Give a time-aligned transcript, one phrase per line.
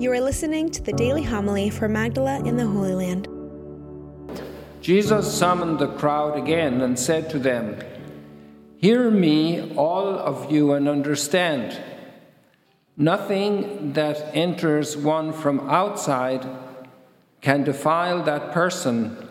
[0.00, 3.28] You are listening to the daily homily for Magdala in the Holy Land.
[4.80, 7.76] Jesus summoned the crowd again and said to them,
[8.78, 11.78] Hear me, all of you, and understand.
[12.96, 16.48] Nothing that enters one from outside
[17.42, 19.28] can defile that person,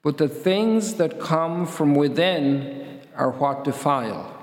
[0.00, 4.35] but the things that come from within are what defile.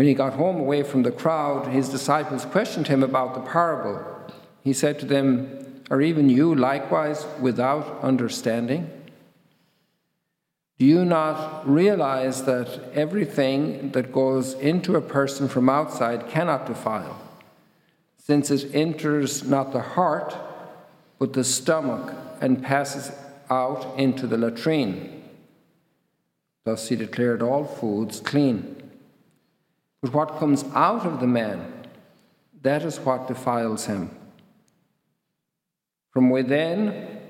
[0.00, 4.02] When he got home away from the crowd, his disciples questioned him about the parable.
[4.64, 8.90] He said to them, Are even you likewise without understanding?
[10.78, 17.20] Do you not realize that everything that goes into a person from outside cannot defile,
[18.16, 20.34] since it enters not the heart,
[21.18, 23.12] but the stomach, and passes
[23.50, 25.24] out into the latrine?
[26.64, 28.79] Thus he declared all foods clean.
[30.02, 31.72] But what comes out of the man,
[32.62, 34.10] that is what defiles him.
[36.10, 37.20] From within,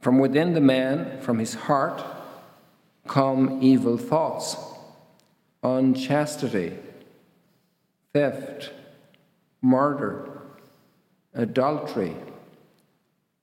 [0.00, 2.02] from within the man, from his heart,
[3.08, 4.56] come evil thoughts,
[5.62, 6.76] unchastity,
[8.12, 8.72] theft,
[9.60, 10.42] murder,
[11.34, 12.14] adultery,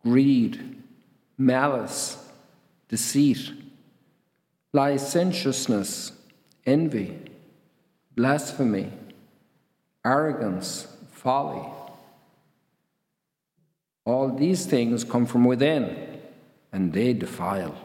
[0.04, 0.82] greed,
[1.38, 2.18] malice,
[2.88, 3.52] deceit,
[4.72, 6.14] licentiousness,
[6.66, 7.33] envy
[8.16, 8.92] blasphemy,
[10.06, 11.70] arrogance, folly.
[14.06, 16.20] All these things come from within
[16.72, 17.76] and they defile.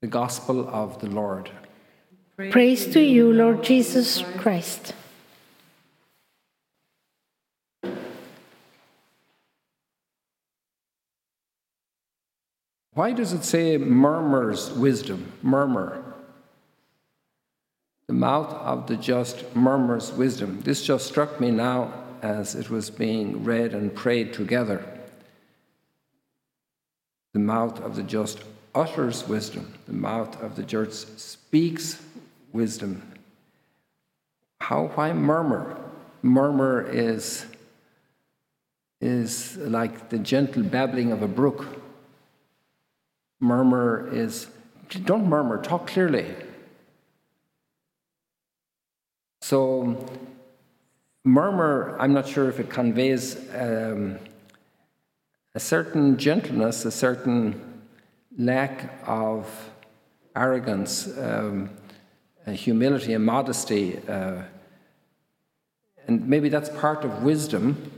[0.00, 1.50] The Gospel of the Lord.
[2.36, 4.94] Praise to you, Lord Jesus Christ.
[12.94, 15.32] Why does it say murmurs wisdom?
[15.42, 16.09] Murmur.
[18.20, 20.60] Mouth of the just murmurs wisdom.
[20.60, 21.90] This just struck me now
[22.20, 24.84] as it was being read and prayed together.
[27.32, 28.40] The mouth of the just
[28.74, 31.98] utters wisdom, the mouth of the just speaks
[32.52, 33.00] wisdom.
[34.60, 35.80] How, why murmur?
[36.20, 37.46] Murmur is,
[39.00, 41.64] is like the gentle babbling of a brook.
[43.40, 44.46] Murmur is,
[45.06, 46.26] don't murmur, talk clearly.
[49.50, 49.96] So,
[51.24, 54.20] murmur, I'm not sure if it conveys um,
[55.56, 57.60] a certain gentleness, a certain
[58.38, 59.48] lack of
[60.36, 61.68] arrogance, um,
[62.46, 63.98] humility, and modesty.
[64.08, 64.42] Uh,
[66.06, 67.90] and maybe that's part of wisdom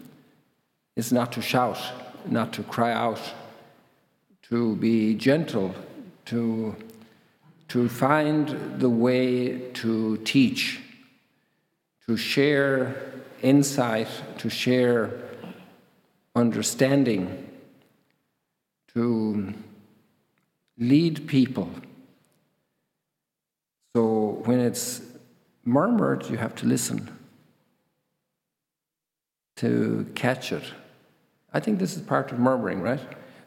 [0.97, 1.79] is not to shout,
[2.25, 3.21] not to cry out,
[4.45, 5.75] to be gentle,
[6.25, 6.75] to,
[7.69, 10.81] to find the way to teach
[12.07, 12.95] to share
[13.43, 14.09] insight,
[14.39, 15.11] to share
[16.35, 17.49] understanding,
[18.95, 19.55] to
[20.79, 21.71] lead people.
[23.95, 25.03] So when it's
[25.65, 27.11] murmured, you have to listen
[29.57, 30.65] to catch it.
[31.53, 33.01] I think this is part of murmuring, right?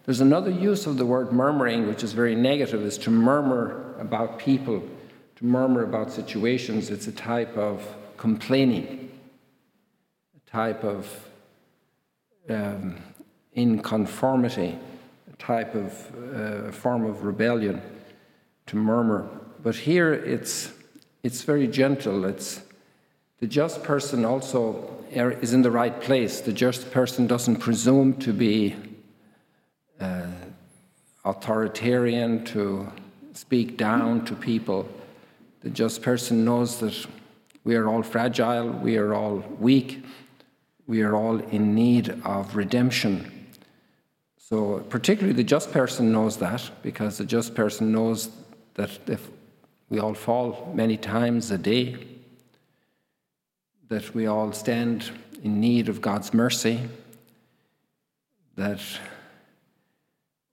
[0.06, 4.38] There's another use of the word murmuring, which is very negative, is to murmur about
[4.38, 4.84] people,
[5.38, 6.92] to murmur about situations.
[6.92, 7.84] It's a type of
[8.18, 9.12] complaining,
[10.36, 11.08] a type of
[12.50, 12.98] um,
[13.56, 14.78] inconformity,
[15.32, 15.92] a type of
[16.34, 17.82] uh, form of rebellion,
[18.68, 19.28] to murmur.
[19.64, 20.72] But here it's,
[21.24, 22.26] it's very gentle.
[22.26, 22.62] It's,
[23.40, 26.42] the just person also is in the right place.
[26.42, 28.76] The just person doesn't presume to be
[30.00, 30.28] uh,
[31.24, 32.92] authoritarian, to
[33.34, 34.88] speak down to people.
[35.62, 37.06] The just person knows that
[37.66, 40.06] we are all fragile, we are all weak,
[40.88, 43.50] we are all in need of redemption.
[44.38, 48.30] So, particularly the just person knows that because the just person knows
[48.76, 49.28] that if
[49.90, 51.98] we all fall many times a day,
[53.90, 55.10] that we all stand
[55.44, 56.80] in need of God's mercy,
[58.56, 58.82] that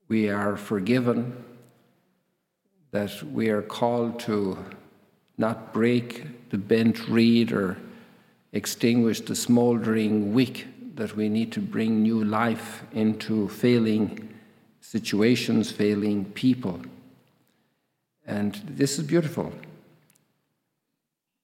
[0.07, 1.43] we are forgiven,
[2.89, 4.57] that we are called to
[5.37, 7.77] not break the bent reed or
[8.51, 14.29] extinguish the smoldering wick, that we need to bring new life into failing
[14.79, 16.79] situations, failing people.
[18.27, 19.51] And this is beautiful.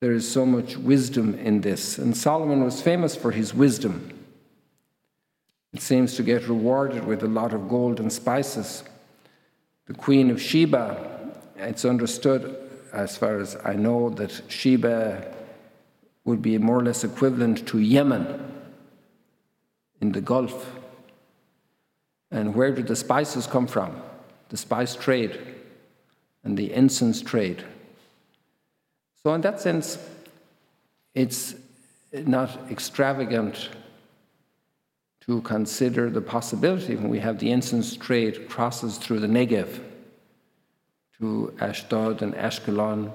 [0.02, 1.98] There is so much wisdom in this.
[1.98, 4.14] And Solomon was famous for his wisdom.
[5.74, 8.84] It seems to get rewarded with a lot of gold and spices.
[9.88, 15.34] The Queen of Sheba, it's understood as far as I know, that Sheba
[16.26, 18.52] would be more or less equivalent to Yemen
[20.02, 20.76] in the Gulf.
[22.32, 24.02] And where do the spices come from?
[24.50, 25.40] The spice trade
[26.44, 27.64] and the incense trade.
[29.24, 29.98] So, in that sense,
[31.14, 31.56] it's
[32.14, 33.70] not extravagant
[35.22, 39.82] to consider the possibility when we have the incense trade crosses through the Negev
[41.20, 43.12] to Ashdod and Ashkelon.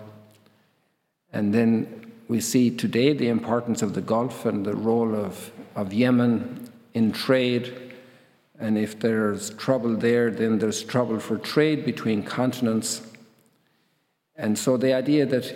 [1.33, 5.93] And then we see today the importance of the Gulf and the role of, of
[5.93, 7.93] Yemen in trade.
[8.59, 13.03] And if there's trouble there, then there's trouble for trade between continents.
[14.37, 15.55] And so the idea that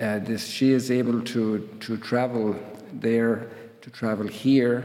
[0.00, 2.56] uh, this, she is able to, to travel
[2.92, 3.48] there,
[3.82, 4.84] to travel here,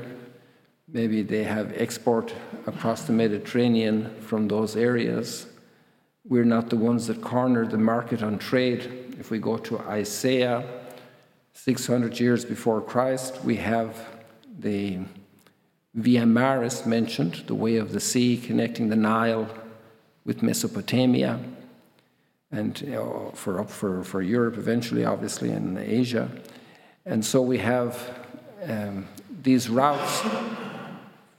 [0.88, 2.34] maybe they have export
[2.66, 5.48] across the Mediterranean from those areas.
[6.26, 9.16] We're not the ones that corner the market on trade.
[9.20, 10.64] If we go to Isaiah,
[11.54, 13.98] 600 years before Christ, we have
[14.60, 15.00] the
[15.96, 19.48] Via Maris mentioned, the way of the sea connecting the Nile
[20.26, 21.40] with Mesopotamia,
[22.52, 26.30] and you know, for up for, for Europe eventually, obviously, and Asia.
[27.06, 28.26] And so we have
[28.66, 29.08] um,
[29.44, 30.24] these routes,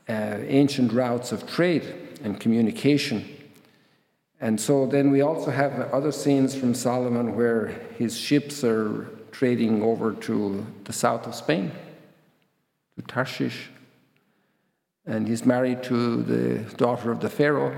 [0.08, 3.33] uh, ancient routes of trade and communication.
[4.44, 9.82] And so then we also have other scenes from Solomon where his ships are trading
[9.82, 11.72] over to the south of Spain,
[12.94, 13.70] to Tarshish.
[15.06, 17.74] And he's married to the daughter of the Pharaoh.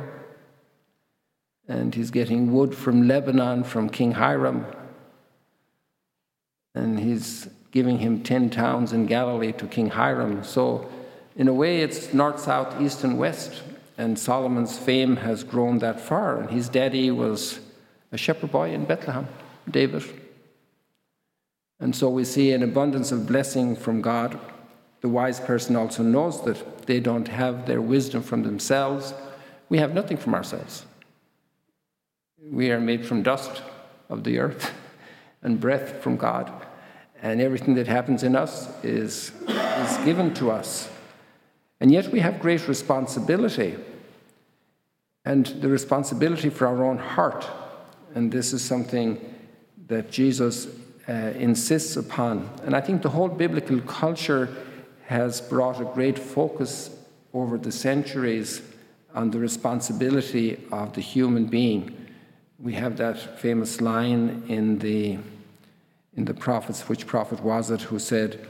[1.69, 4.67] And he's getting wood from Lebanon from King Hiram.
[6.75, 10.43] And he's giving him 10 towns in Galilee to King Hiram.
[10.43, 10.91] So,
[11.37, 13.63] in a way, it's north, south, east, and west.
[13.99, 16.41] And Solomon's fame has grown that far.
[16.41, 17.61] And his daddy was
[18.13, 19.27] a shepherd boy in Bethlehem,
[19.71, 20.05] David.
[21.81, 24.39] And so we see an abundance of blessing from God.
[25.01, 29.15] The wise person also knows that they don't have their wisdom from themselves.
[29.69, 30.87] We have nothing from ourselves.
[32.51, 33.63] We are made from dust
[34.09, 34.73] of the earth
[35.43, 36.53] and breath from God.
[37.23, 40.91] And everything that happens in us is, is given to us.
[41.81, 43.77] And yet we have great responsibility.
[45.25, 47.47] And the responsibility for our own heart.
[48.15, 49.21] And this is something
[49.89, 50.69] that Jesus
[51.09, 52.49] uh, insists upon.
[52.65, 54.49] And I think the whole biblical culture
[55.07, 56.91] has brought a great focus
[57.33, 58.63] over the centuries
[59.15, 62.07] on the responsibility of the human being.
[62.59, 65.19] We have that famous line in the,
[66.17, 68.47] in the prophets, which prophet was it, who said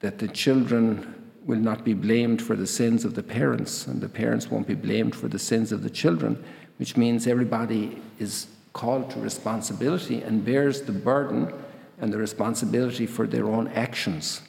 [0.00, 4.08] that the children will not be blamed for the sins of the parents, and the
[4.08, 6.42] parents won't be blamed for the sins of the children,
[6.78, 11.52] which means everybody is called to responsibility and bears the burden
[11.98, 14.42] and the responsibility for their own actions.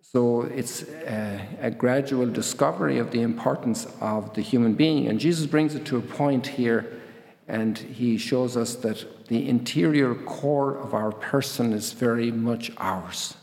[0.00, 5.06] So it's a, a, gradual discovery of the importance of the human being.
[5.06, 7.00] And Jesus brings it to a point here,
[7.46, 13.34] and he shows us that the interior core of our person is very much ours.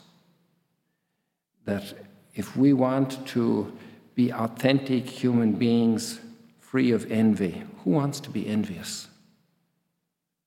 [1.66, 1.94] That
[2.34, 3.72] if we want to
[4.16, 6.20] be authentic human beings
[6.60, 9.08] free of envy, who wants to be envious?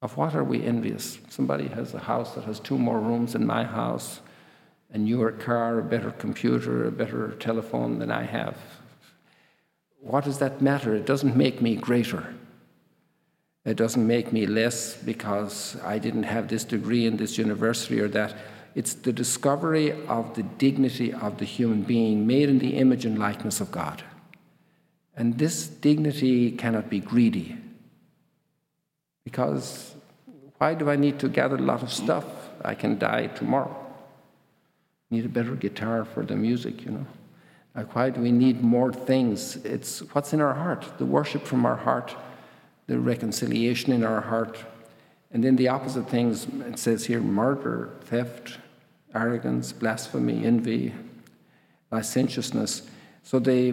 [0.01, 1.19] Of what are we envious?
[1.29, 4.21] Somebody has a house that has two more rooms than my house,
[4.93, 8.57] a newer car, a better computer, a better telephone than I have.
[10.01, 10.95] What does that matter?
[10.95, 12.35] It doesn't make me greater.
[13.65, 18.09] It doesn't make me less because I didn't have this degree in this university or
[18.09, 18.37] that.
[18.79, 23.19] It's the discovery of the dignity of the human being made in the image and
[23.19, 24.05] likeness of God.
[25.17, 27.57] And this dignity cannot be greedy.
[29.25, 29.97] Because
[30.59, 32.25] why do I need to gather a lot of stuff?
[32.65, 33.75] I can die tomorrow.
[35.11, 37.07] Need a better guitar for the music, you know.
[37.75, 39.57] Like, why do we need more things?
[39.65, 42.15] It's what's in our heart, the worship from our heart,
[42.87, 44.57] the reconciliation in our heart.
[45.33, 48.59] And then the opposite things, it says here murder, theft,
[49.15, 50.95] arrogance, blasphemy, envy,
[51.91, 52.83] licentiousness.
[53.23, 53.71] So they,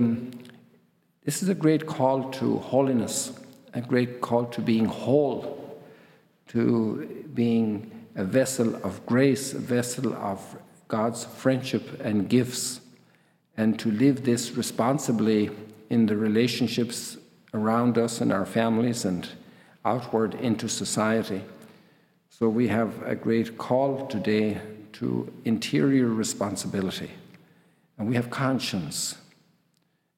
[1.23, 3.31] this is a great call to holiness
[3.75, 5.77] a great call to being whole,
[6.47, 12.79] to being a vessel of grace, a vessel of God's friendship and gifts,
[13.57, 15.51] and to live this responsibly
[15.89, 17.17] in the relationships
[17.53, 19.27] around us and our families and
[19.83, 21.43] outward into society.
[22.29, 24.59] So we have a great call today
[24.99, 27.11] to interior responsibility.
[27.97, 29.15] And we have conscience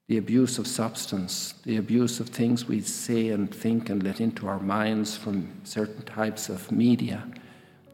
[0.08, 4.48] the abuse of substance, the abuse of things we say and think and let into
[4.48, 7.28] our minds from certain types of media,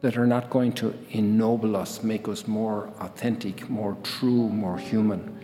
[0.02, 5.40] that are not going to ennoble us, make us more authentic, more true, more human,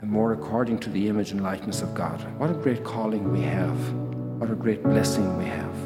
[0.00, 2.20] and more according to the image and likeness of God.
[2.38, 3.92] What a great calling we have.
[4.40, 5.83] What a great blessing we have.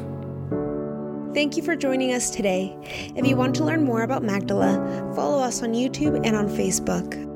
[1.39, 2.75] Thank you for joining us today.
[3.15, 7.28] If you want to learn more about Magdala, follow us on YouTube and on Facebook.